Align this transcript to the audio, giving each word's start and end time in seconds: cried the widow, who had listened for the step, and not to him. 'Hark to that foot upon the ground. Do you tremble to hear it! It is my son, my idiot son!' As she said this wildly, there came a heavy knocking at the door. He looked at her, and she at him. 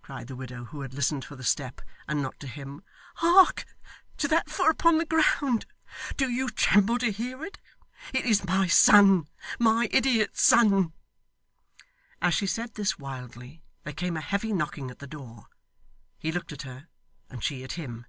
cried 0.00 0.28
the 0.28 0.34
widow, 0.34 0.64
who 0.64 0.80
had 0.80 0.94
listened 0.94 1.26
for 1.26 1.36
the 1.36 1.44
step, 1.44 1.82
and 2.08 2.22
not 2.22 2.40
to 2.40 2.46
him. 2.46 2.82
'Hark 3.16 3.66
to 4.16 4.26
that 4.28 4.48
foot 4.48 4.70
upon 4.70 4.96
the 4.96 5.04
ground. 5.04 5.66
Do 6.16 6.30
you 6.30 6.48
tremble 6.48 6.96
to 7.00 7.12
hear 7.12 7.44
it! 7.44 7.58
It 8.14 8.24
is 8.24 8.44
my 8.46 8.66
son, 8.66 9.28
my 9.58 9.90
idiot 9.92 10.38
son!' 10.38 10.94
As 12.22 12.32
she 12.32 12.46
said 12.46 12.76
this 12.76 12.98
wildly, 12.98 13.62
there 13.84 13.92
came 13.92 14.16
a 14.16 14.22
heavy 14.22 14.54
knocking 14.54 14.90
at 14.90 15.00
the 15.00 15.06
door. 15.06 15.48
He 16.18 16.32
looked 16.32 16.52
at 16.52 16.62
her, 16.62 16.88
and 17.28 17.44
she 17.44 17.62
at 17.62 17.72
him. 17.72 18.06